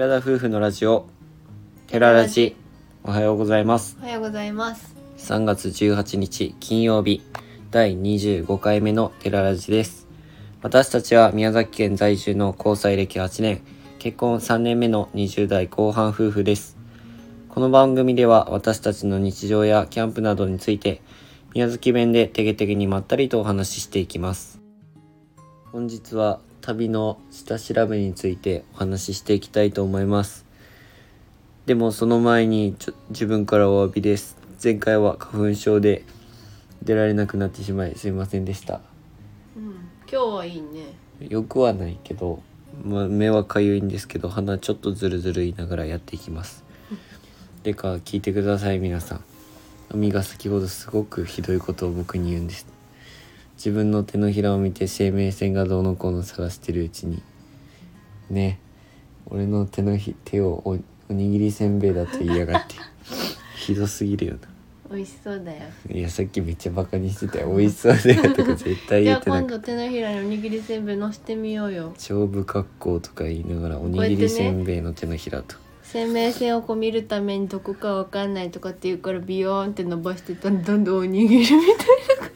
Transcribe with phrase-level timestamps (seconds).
[0.00, 1.06] 寺田夫婦のラジオ
[1.86, 2.56] 寺ラジ
[3.04, 3.98] おはようございます。
[4.00, 4.96] おはようございます。
[5.18, 7.20] 3月18日金曜日
[7.70, 10.08] 第25回目の寺ラジです。
[10.62, 13.60] 私たちは宮崎県在住の交際歴8年
[13.98, 16.78] 結婚3年目の20代後半夫婦です。
[17.50, 21.02] この番組では私たちの日常やキャンプなどについて
[21.52, 24.62] 宮崎弁でてげてげにまったりとお話ししていきます。
[25.72, 30.44] 本日は旅の下調べについてお話ししていきたいと思います。
[31.66, 34.36] でもその前にちょ自分からお詫びです。
[34.62, 36.04] 前回は花粉症で
[36.82, 38.80] 出られなくなってしまいすいませんでした。
[39.56, 40.94] うん今日はいいね。
[41.28, 42.42] よくはないけど、
[42.84, 46.64] まあ、目はかゆいんですけど鼻ちょっとズルズル言いながらやっていきます。
[47.62, 49.24] でか聞いてください皆さん。
[49.92, 52.64] アミが先ほどすごくひどいことを僕に言うんです
[53.60, 57.22] 自分の手のひらを見て生命線がどうのこうの探してるうちに。
[58.30, 58.58] ね。
[59.26, 60.78] 俺の手のひ手をお
[61.10, 62.76] おにぎりせんべいだと言いやがって。
[63.60, 64.36] ひどすぎるよ
[64.90, 65.60] 美味しそうだよ。
[65.90, 67.54] ないやさっきめっちゃバカにしてたよ。
[67.54, 71.92] 美味しそうだよとか絶対じゃあ言ってなく今度手のひらにおにぎりせんべいのせてみようよ。
[71.98, 81.62] 長部格好とか言いながらおにぎりせんべいの手のひらと、生命線をこう見るためにどこかわかんないとかって言うからビヨーンって伸ばしてたらどんどんおにぎりみたいも
[82.26, 82.29] う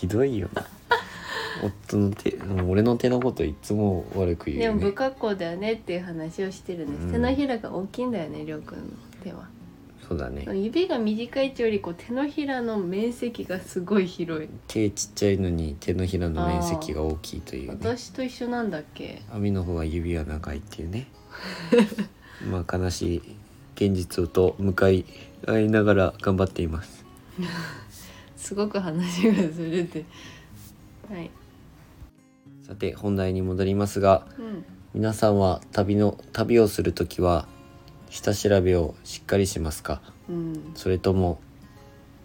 [0.00, 0.64] ひどいよな。
[1.62, 4.84] 夫の手俺の手のこといつも悪く言うでよね。
[4.84, 7.12] も不格好だよねっていう話をしてるんです、うん。
[7.12, 8.84] 手のひらが大きいんだよねりょうくんの
[9.22, 9.46] 手は。
[10.08, 10.46] そうだね。
[10.54, 14.48] 指が短いっちよりこう手のひらの面積がすごい広い。
[14.68, 17.76] 手ちっちゃいのに手のひらの面積が大きいというね。
[17.78, 19.20] 私と一緒なんだっけ？
[19.30, 21.08] 網の方は指は長いっていうね。
[22.50, 23.22] まあ悲しい
[23.76, 25.04] 現実と向かい
[25.46, 27.04] 合いながら頑張っています
[28.40, 30.04] すごく話がずれて。
[31.08, 31.30] はい。
[32.62, 34.64] さて本題に戻りますがうん。
[34.94, 37.46] 皆さんは旅の旅をするときは
[38.08, 40.00] 下調べをしっかりしますか？
[40.28, 40.72] うん。
[40.74, 41.38] それとも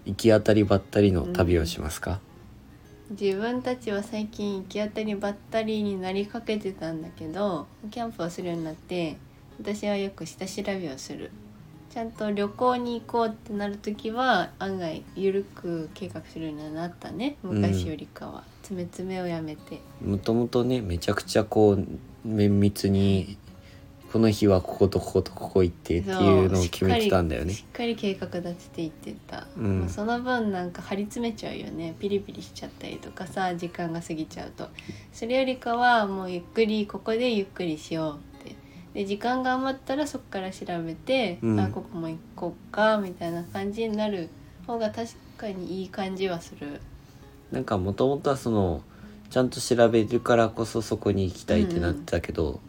[0.05, 2.21] 行き当たりばったりの旅をしますか、
[3.09, 9.17] 自分たちは最近行き当たりばったりになりかけてたんだけどキャンプをするようになって
[9.59, 11.31] 私はよく下調べをする
[11.95, 17.37] ちゃんと旅行に行こうってなる時は案外ゆるく計画するようになったね。
[17.41, 19.79] 昔よりかは、詰め詰めをやめて。
[20.03, 21.87] もともとねめちゃくちゃこう
[22.25, 23.37] 綿密に
[24.11, 26.13] この日はこことこことここ行ってってい
[26.45, 27.53] うのを決めてたんだよね。
[27.53, 29.79] しっかり計画立てていってた、うん。
[29.79, 31.95] まあその分なんか張り詰めちゃうよね。
[31.97, 34.67] ピリピリしちゃったりとかさ時間が過ぎちゃうと。
[35.13, 38.34] それよりかはもうゆっくりここでゆっくりしよう
[38.95, 41.59] で時間が余ったらそこから調べて、うん。
[41.59, 44.29] あここも行こうかみたいな感じになる
[44.65, 46.79] 方が確かにいい感じはする。
[47.51, 48.81] なんかもともとはその
[49.29, 52.61] ちゃんと調べるからこそそこに行きたいってなってたけど、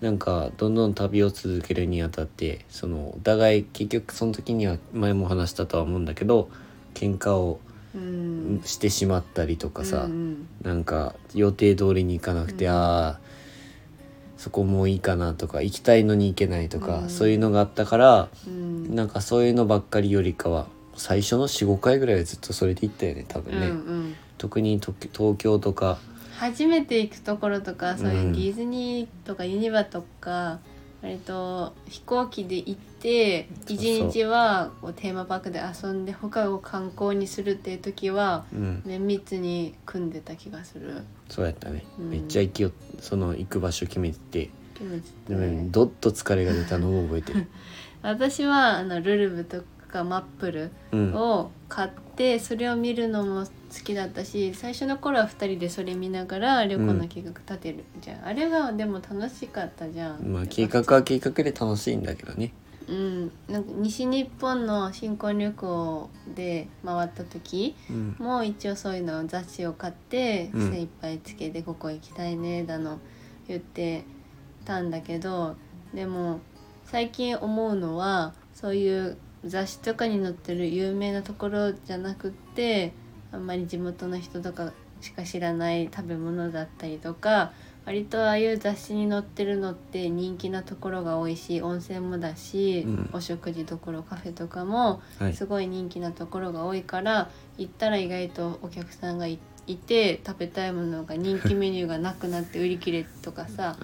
[0.00, 6.50] なんかどんどん旅を続けるにあたってそのお互い結局その時には前も話したとは思うんだけど
[6.94, 7.60] 喧嘩を
[7.94, 8.60] うん。
[8.64, 12.72] してしまったりとかさ、うんなんか予定通りに行かなくて、うん。
[12.72, 13.20] ああ
[14.38, 17.10] そこもういいかなとか行きたいのに行けないとか、うん。
[17.10, 18.94] そういうのがあったからうん。
[18.94, 24.16] なんかそういうのばっかりよりかは最初の45回ぐらいはずっとそれで行ったよね多分ね、うんうん。
[24.38, 25.98] 特にと東京とか。
[26.38, 28.32] 初めて行くところとかそういううん。
[28.32, 30.60] ディズニーとかユニバとか、
[31.00, 38.82] 割と飛行機で行って一日はこうテーマパークで遊んで他を観光にするっていう時はうん。
[38.84, 41.02] 綿密に組んでた気がする。
[41.28, 42.10] そうやったね、うん。
[42.10, 47.46] めっちゃ行きよその行く場所決めてて、決めてでもてどっと疲れが出たのを覚えてる、
[48.02, 53.50] 私はあのルルブとかマップルうん、を買ってそれを見るのも好
[53.84, 57.84] きだったし最初の頃は2人でそれ見ながら旅行の計画立てる。
[58.00, 60.22] じゃん、あれがでも楽しかったじゃん。
[60.32, 62.52] まあ計画は計画で楽しいんだけどね。
[62.88, 68.16] うん、なんか西日本の新婚旅行で回った時うん。
[68.18, 70.70] も一応そういうの雑誌を買ってうん。
[70.72, 72.98] 精一杯つけてここ行きたいねだの
[73.46, 74.04] 言って
[74.64, 75.56] たんだけど
[75.92, 76.40] でも
[76.86, 82.92] 最近思うのはそういう雑誌とかに載ってる有名なところじゃなくって
[83.32, 87.52] あんまり地元の人とかしか知らない食べ物だったりとか
[87.88, 93.10] 割とああいう雑誌に載ってるのって人気なところが多いし温泉もだし、うん。
[93.14, 95.34] お食事どころカフェとかもはい。
[95.34, 103.76] すごい人気なところが多いから行ったら意外とお客さんがいいて食べたいものが人気メニューがなくなって売り切れとかさ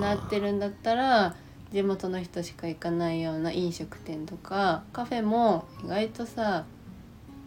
[0.00, 1.36] なってるんだったら
[1.74, 6.66] 地元の人しか行かないような飲食店とかカフェも意外とさ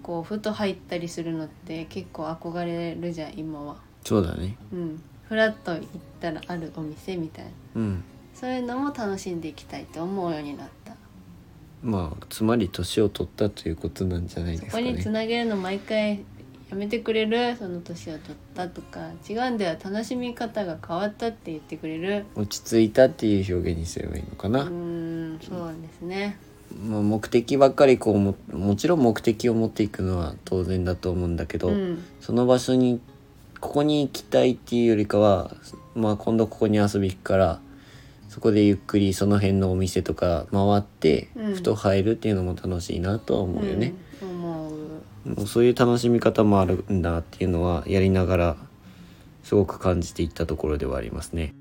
[0.03, 3.77] こうふと入ったりするのって結構憧れるじゃん今は。
[4.03, 4.57] そうだね。
[4.73, 5.81] うん、フラッと行っ
[6.19, 7.51] たらあるお店みたいな。
[7.75, 8.03] うん。
[8.33, 10.93] そういうのも楽しんでいきたいと思うようになった。
[11.81, 16.25] まあつまり年を取ったということなんじゃないですかここにつねなげるの毎回
[16.69, 17.55] やめてくれる？
[17.55, 18.99] その年を取ったとか。
[19.29, 19.77] 違うんだよ。
[19.81, 22.25] 楽しみ方が変わったって言ってくれる。
[22.35, 25.39] 落ち着いたっていう表現にすればいいのかな、うーん。
[25.41, 26.37] そうですね。
[26.89, 32.03] まあ、目的ばっかりこうももちろん目的を持っていくのは当然だと思うんだけど、うん。
[32.19, 32.99] その場所に
[33.61, 35.55] ここに行きたいっていうよりかは、
[35.95, 37.59] まあ、今度ここに遊び行くから
[38.27, 41.53] そこでゆっくりその辺のお店とか回って、うん。
[41.55, 44.06] ふと入るっていうのも楽しいなとは思うよね、うん
[45.45, 48.57] そういう楽しみ方もあるんだっていうのはやりながら
[49.43, 51.53] すごく感じていったところではありますね。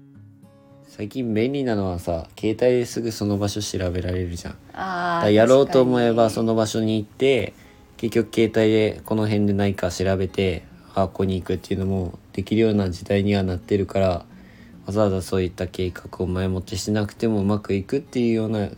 [0.88, 4.56] 最近便利なのはさ携帯ですぐその場所調べられるじゃん。
[4.72, 7.52] だあやろうと思えばそのの場所に行って
[7.96, 10.64] 結局携帯でこの辺でないか調べて
[10.94, 14.24] あここに行くっていうのもできるような時代にはなってるから
[14.86, 18.68] わざわざそういった計画を前もってしなくてもうまくいくっていうような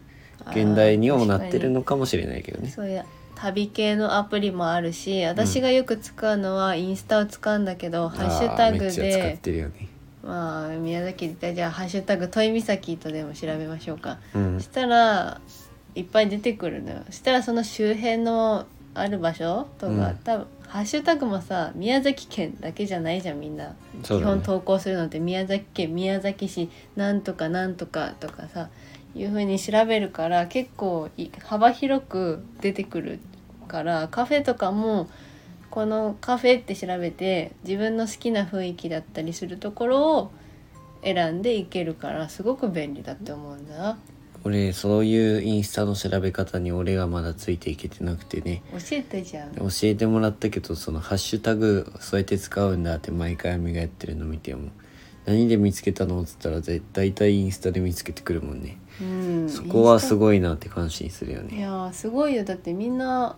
[0.51, 2.73] 現代にはもなってるのかもしれないけどね。
[3.41, 9.73] 旅系のアプリもあるし私がよく使うのはインスタを使うんだけど、ハッシュタグでね。
[10.23, 14.59] まあ宮崎でじゃあ「ハッシュタグトイ岬」とでも調べましょうか、うん。
[14.59, 15.41] そしたら
[15.95, 16.99] いっぱい出てくるのよ。
[17.07, 20.19] そしたらその周辺のある場所とか、うん。
[20.25, 23.75] 多分ハッシュタグもさ宮崎県だけじゃないじゃんみんな、ね。
[24.09, 28.69] 本投稿するのって宮崎県宮崎市なんとかなんとかとかさ
[29.15, 33.21] いう風に調べるから結構い幅広く出てくる
[33.67, 35.09] からカフェとかも
[35.71, 40.33] このカフェって調べて自分の好きな雰囲気だったりするところを
[41.03, 43.97] 選んでいけるからすごく便利だって思うんだ。
[44.45, 48.63] 俺そういうインスタの調べ方に俺がまだついていけてなくてね。
[48.73, 49.55] 教えてじゃん。
[49.55, 54.71] 教えてもらったけどそのハッシュタグそうやって使うんだって毎回みがやってるの見ても
[55.29, 56.23] 何で見つけたの？
[56.23, 62.45] っつったら絶対大体インスタで見つけてくるもんね、うんそこはすいごいなって感心するよいねやーすごいよ。
[62.45, 63.37] だってみんな、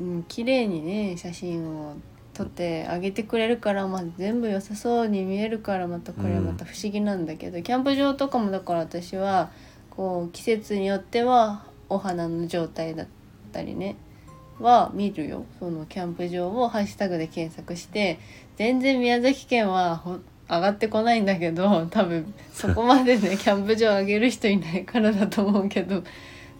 [0.00, 1.96] うん、綺麗にね写真を
[2.32, 9.50] 撮ってあげてくれるから、まあ、全部良さそうに見えるからまたこれまた不思議なんだけど、キャンプ場とかもだから私は
[9.90, 13.06] こう季節によってはお花の状態だっ
[13.52, 13.96] たりね
[14.60, 15.44] は見るよ。
[15.58, 18.20] そのキャンプ場をハッシュタグで検索して
[18.56, 20.18] 全然宮崎県はほ
[20.50, 26.02] 上がってこないんだけど多分そこまでね キャンプ場上げる人いないからだと思うけど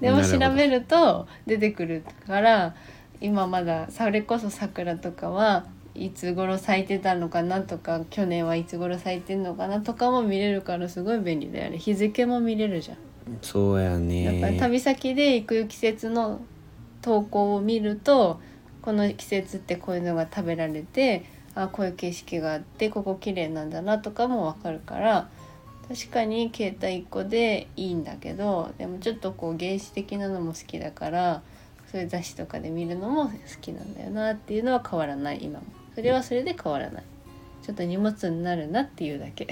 [0.00, 2.74] でも調べると出てくるから
[3.20, 11.78] 今まだそれこそ桜とかはいつ頃咲いてたのかなとか去年はいつ頃咲いてんのかなとかも見れるからすごい便利だよね。
[11.78, 12.96] 日付も見れるじゃん。
[13.42, 16.40] そうややっぱ旅先で行く季節の
[17.02, 18.40] 投稿を見ると
[18.82, 25.28] この季節ってこういうのが食べられてあこういう景色があってここ綺麗なんだなとかも分かるから
[25.88, 31.42] 確かに携帯1個でいいんだけどでもちょっとこう原始的なのも好きだから
[31.90, 35.64] そういう雑誌とかで見るのも好きなんだよなっていうのは変わらない今も。
[35.94, 37.04] それはそれで変わらない。
[37.62, 39.48] ちょっと荷物になるなっていうだけ。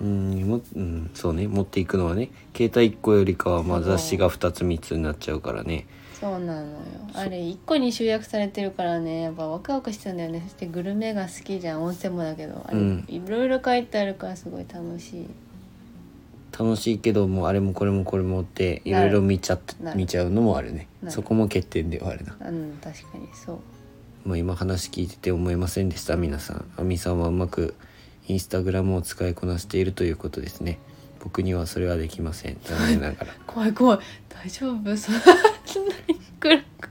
[0.00, 1.46] うんもうんそうね。
[1.46, 5.86] 持っていくのはね携帯1個よりかはまあ雑誌が2つ3つになっちゃうからね
[6.20, 6.66] そうなのよ。
[7.12, 10.42] あれ1個に集約されてるからねやっぱワクワクしたんだよね。
[10.44, 12.64] そしてグルメが好きじゃん温泉もだけど。
[12.66, 13.04] あれ、うん。
[13.08, 15.26] いろいろ書いてあるからすごい楽しい。
[16.56, 19.58] 楽しいけどもうあれもこれもこれもっていろいろ見ちゃ
[19.96, 20.86] 見ちゃうのもあるね。
[21.08, 22.36] そこも欠点ではあるな。
[22.40, 23.58] うん確かにそう。
[24.24, 26.64] まあ、今話聞いてて思いませんでした皆さん。
[26.78, 27.74] あみさんはうまく
[28.26, 30.78] インスタグラムを使いこなしているということですね。
[31.20, 32.58] 僕にはそれはできません。
[32.64, 33.34] 残念ながら。
[33.46, 33.98] 怖い怖い。
[34.28, 35.53] 大丈夫？
[36.44, 36.90] 暗く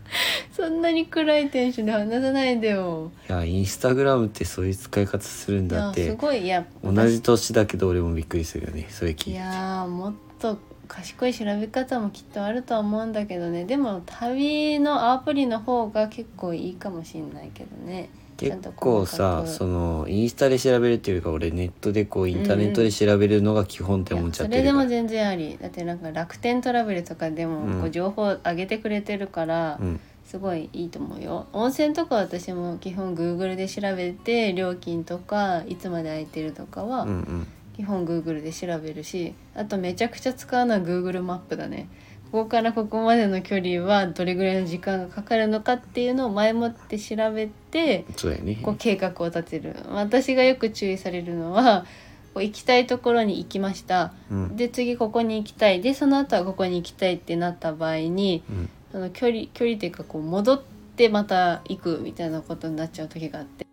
[0.52, 3.12] そんなに暗いテンションで話さないでよ。
[3.30, 9.32] いやインスタグラムってそういう使い方するんいやすだってごいいや同じ年だけど俺もびっくりするよねそれ聞いて。
[9.32, 10.58] いやーもっと
[10.88, 13.66] 賢い調べ方もきっとあるとは思うんだけどね。
[13.66, 18.10] でも旅のアプリの方が結構いいかもしんないけどね
[18.50, 25.58] 結と構さそのインスタで調べるっていうか俺ネットでこうインターネットで調べるのが基本って思っちゃいやそれでってるからも全然あり。
[25.62, 27.82] だってなんか楽天トラベルとかでもうん。
[27.82, 30.00] こう情報上げてくれてるから、うん。
[30.26, 31.48] すごいいいと思うよ。
[31.54, 37.48] 温泉とか私も基本 Google で調べて料金とかいつまで空いてるとかはうんうん。
[37.76, 41.90] 基本 Google で調べるしあとめちゃくちゃ使うのは Google マップだね
[42.34, 48.56] ここからここまでの距離はどれぐらいの時間がかかるのかっていうのを前もって調べてそうやね。
[48.60, 49.76] こう計画を立てる。
[49.90, 51.86] 私がよく注意されるのは
[52.34, 54.16] こう行きたいところに行きました。
[54.32, 54.56] うん。
[54.58, 55.80] で次ここに行きたい。
[55.80, 58.70] でその後はここに行きたいってなった場合にうん。
[58.92, 60.62] その距離距離っていうかこう戻っ
[60.96, 63.68] てまた行くみたいなことになっちゃう時があって。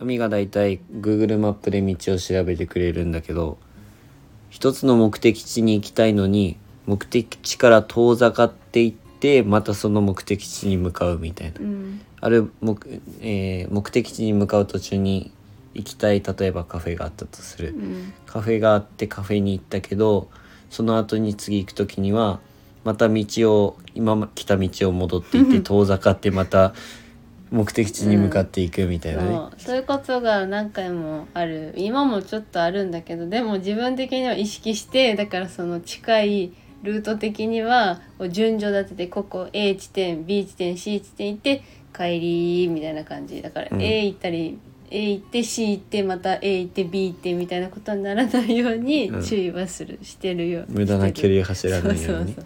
[0.00, 3.56] アミがだいたい Google マップで道を調べてくれるんだけど
[4.50, 11.60] 一つの目的地に行きたいのに目的地から遠ざかっていってまたその目的地に向かうみたいな。
[11.60, 12.00] うん。
[12.20, 12.76] ある目,、
[13.20, 15.32] えー目的地に向かう途中に
[15.74, 18.12] 行きたい例えばカフェがあったとする、うん。
[18.26, 20.28] カフェがあってカフェに行ったけど
[20.70, 22.40] その後に次行く時には
[22.84, 26.72] また道を今来た道を戻っていって 遠ざかってまた
[27.50, 29.52] 目的地に向かっていくみたいなね、そう。
[29.58, 31.74] そういうことが何回もある。
[31.76, 36.52] 今もちょっとあるんだけどでも自分的には意識してだからその近い
[36.82, 41.62] ルート的には順序立ててここ A 地点 B 地点 C 地点行って
[41.96, 43.40] 帰りみたいな感じ。
[43.42, 43.82] だからうん。
[43.82, 44.58] A 行ったり、
[44.90, 49.24] A 行って C 行ってまた A 行って B 行ってみたいなことにならないようにうん。
[49.24, 52.32] 注意はする、してるよ無駄な距離を走らないようにね。
[52.32, 52.44] そうそうそう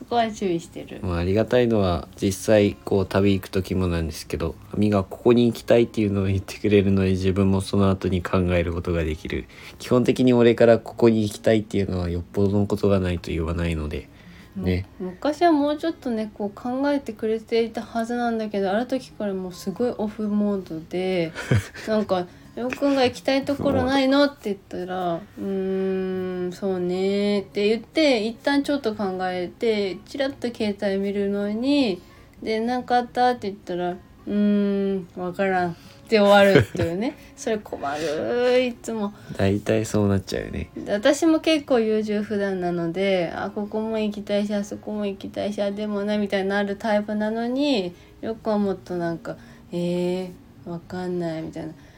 [0.00, 9.46] そこは注意してる、まあ、ありがたいのは実際こう旅行く時もなんですけど亜美がここに行きたいっていうのを言ってくれるので自分もその後に考えることができる。
[9.78, 14.08] 基本的に俺からここに行きたいっていうのはよっぽどのことがないと言わないので
[14.56, 14.86] ね。
[14.98, 21.32] 昔はもうちょっとねこう考えてくれていたはずなんだけどある時からもうすごいオフモードで
[21.86, 22.26] なんか
[22.56, 32.00] 「りょうくんが行きたいところないの?」って言ったら「うーんそうね」って言って一旦ちょっと考えてチラッと携帯見るのに
[32.42, 33.90] 「で何かあった?」って言ったら
[34.26, 35.74] 「うーん分からん」っ
[36.10, 39.14] て終わるっていうね それ困るいつも。
[39.36, 49.36] 大体そうなっちゃうよねで私も結構優柔不断なのであここも行きたいしあそこも行きたいしあでもなみたいになるタイプなのによくはもっとなんか
[49.72, 51.72] 「えー、わかんない」みたいな「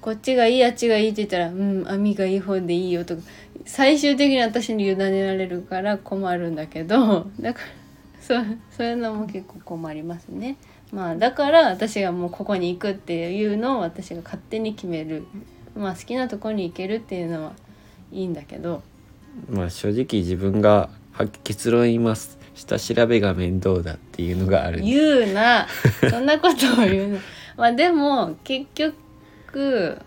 [0.00, 3.22] こっちがいいあっちがいい」って言ったら「うん網がいい方でいいよ」とか。
[3.66, 7.30] 最終的に私に委ねられるから困るんだけど。
[7.40, 7.66] だから
[8.20, 10.56] そうそういうのも結構困りますね。
[10.92, 15.24] まあだから私がもうここに行くっていうのを私が勝手に決める。
[15.76, 17.52] まあ好きなところに行けるっていうのは
[18.12, 18.82] いいんだけど。
[19.48, 22.38] まあ正直自分がは結論言います。
[22.54, 25.66] 下調べが面倒だっていうのがある言うな。
[26.10, 27.18] そんなことを言うな。
[27.56, 28.94] まあでも結局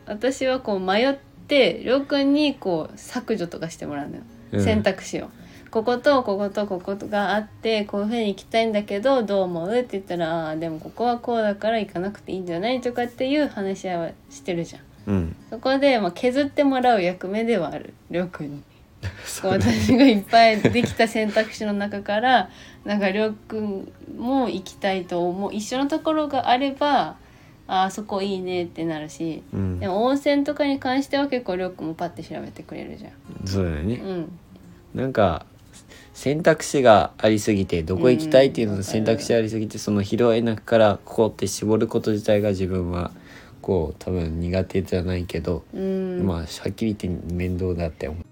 [0.05, 1.15] 私はこう迷っ
[1.47, 4.21] てりょうくんにこう削除とかしてもらうのよ、
[4.53, 5.29] うん選択肢を。
[5.71, 14.81] こことこことこことがあってこういうふうに行きたいんだけどどう思うって言ったらあーでもここはこうだから行かなくていいんじゃないとかっていう話し合いはしてるじゃん。
[15.07, 18.63] うんそこで、まあ、削ってもらう役目ではあるりょ うくんに。
[19.43, 22.49] 私がいっぱいできた選択肢の中から
[22.85, 27.15] なんかりょうくんも行きたいと思う一緒のところがあれば
[27.67, 29.79] あーそこいいねってなるしうん。
[29.79, 33.47] でも温泉とかに関しては結構りょうくんもパッて調べてくれるじゃん。
[33.47, 33.95] そうだよね。
[33.95, 34.39] うん。
[34.93, 35.45] なんか
[36.13, 43.11] 選択肢がありすぎてどこ行きたいっていうのうんと選択肢ありすぎてその広い中からここって絞ること自体が自分は
[43.61, 46.25] こう多分苦手じゃないけど、うん。
[46.25, 48.25] まあはっきり言って面倒だって思う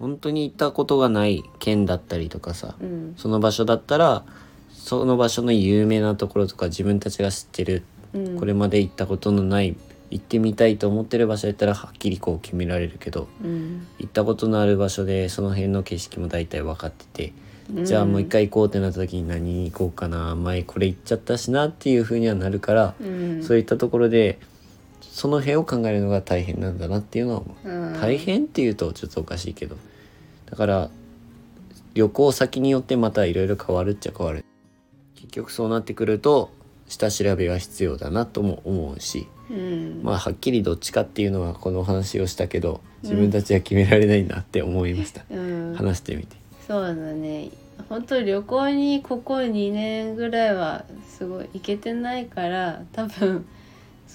[0.00, 3.14] 本当に行ったことがない県だったりとかさうん。
[3.16, 4.24] その場所だったら
[4.72, 7.91] その場所の有名なところとか自分たちが知ってるうん
[8.38, 9.76] これまで行ったことのない
[10.10, 13.86] 行ってみたいと思ってる場所やったらはっきりこう決められるけどうん。
[13.98, 17.32] 行ったことのある場所でその辺の景色も大体分かってて、
[17.74, 17.84] うん。
[17.86, 23.42] じゃあもう一回行こうってなった時に何に行こうかな前これ行っちゃったしなっていう風にはなるから、うん。
[23.42, 24.38] そういったところで
[25.00, 28.00] その辺を考えるのが大変なんだなっていうのは思う、うん。
[28.00, 29.76] 大変っていうとちょっとおかしいけど。
[30.50, 30.90] だから
[31.94, 34.44] 旅行先によってまたいろいろ変わるっちゃ変わる。
[35.14, 36.50] 結局そうなってくると
[36.92, 40.00] 下調べは必要だなとも思うしうん。
[40.02, 45.74] まあはっきりどっちかっていうのはこのお話をしたけど自分たちは決められないなって思いました、うん。
[45.74, 46.36] 話してみて。
[46.66, 47.50] そうだね。
[47.88, 53.46] 本当旅行にここ2年ぐらいはすごい行けてないから多分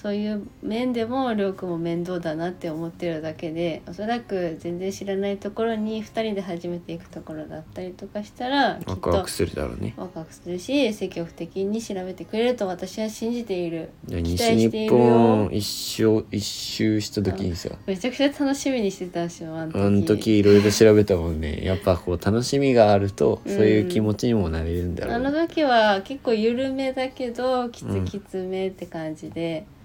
[0.00, 9.94] そういう面でもりょうくんも面倒だなって思ってるだけでおそらく全然知らないところに2人で初めて行くところだったりとかしたらワクワクするだろうね。
[9.96, 13.90] ワクワクするし積極的に調べてくれると私は信じている。
[14.04, 15.02] で期西日待しているよ。
[15.02, 17.70] 本一周一周した時にさ。
[17.84, 20.38] めちゃくちゃ楽しみにしてたでしょあの時。
[20.38, 21.64] いろいろ調べたもんね。
[21.64, 23.52] やっぱこう楽しみがあるとうん。
[23.52, 28.06] そういう気持ちにもなれるんだろあのうね、時は結構緩めだけどきうん。
[28.06, 29.78] つきつめって感じで、うん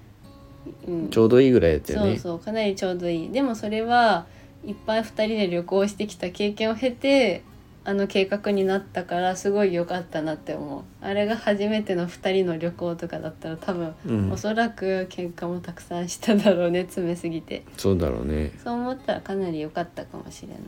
[1.09, 2.17] ちょうどいいぐらいだったよね。
[2.17, 3.31] そうそうかなりちょうどいい。
[3.31, 4.25] でもそれは
[4.65, 7.43] いっぱい2人で旅行してきた経験を経て
[7.85, 10.83] あの計画になったからすごい良かったなって思う。
[11.01, 14.31] あれが初めての2人の旅行とかだったら多分、うん。
[14.31, 17.63] おそらく喧嘩もたくさんしただろうね詰めすぎて。
[17.77, 18.51] そうだろうね。
[18.63, 20.59] そう思ったらかなり良かったかもしれない。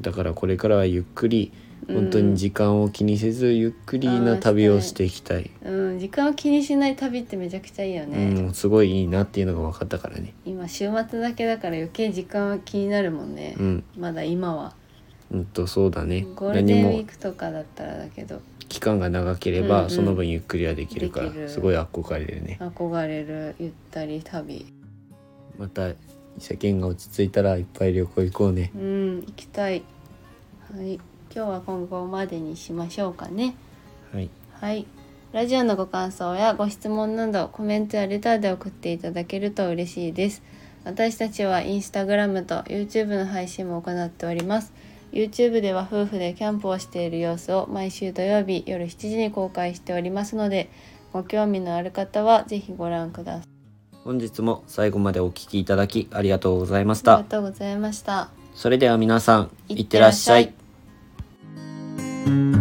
[0.00, 5.98] だからこれからはゆっくりうん本当に時間を気にせずゆっくりな旅をしていきたい、うん。
[5.98, 10.34] 時間を気にしない旅ってめちゃくちゃいいよね、うんすごいいいなっていうのが分かったからね。
[10.44, 13.84] 今週末だけだから余計時間は気になるもんね、うん。
[13.98, 14.74] まだ今は。
[15.32, 16.26] うんとそうだね。
[16.34, 18.40] ゴールデンウィ何もークとかだったらだけど。
[18.68, 19.70] 期間が長けれうんうん。
[19.70, 22.58] ばその分ゆっくりはできるからすごい憧れるね。
[22.60, 23.54] 憧れる。
[23.58, 24.66] ゆったり旅。
[25.58, 25.92] また
[26.38, 28.70] 世間が落ち着いたらいっぱい旅行行こうね。
[28.74, 29.82] うん行きたい。
[30.74, 31.00] はい
[31.32, 33.54] 今日は今後までにしましょうかね。
[34.12, 34.30] はい。
[34.52, 34.86] はい。
[35.32, 40.42] ラジオのご感想やご質問などコメントやレターで送っていただけると嬉しいです。
[40.84, 44.72] 私たちはインスタグラムと YouTube の配信も行っております。
[45.12, 50.70] YouTube では夫婦でキャンプをしている様子を毎週土曜日夜7時に公開しておりますので
[51.12, 53.44] ご興味のある方はぜひご覧ください。
[54.02, 58.30] 本日も最後までお聞きいただきありがとうございましありがたとうございました。
[58.54, 60.59] それでは皆さんいってらっしゃい
[62.30, 62.59] Mm-hmm.